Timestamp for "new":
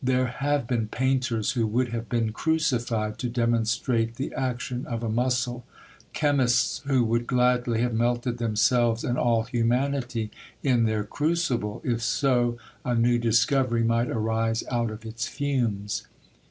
12.95-13.19